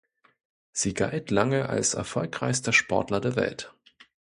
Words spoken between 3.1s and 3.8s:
der Welt.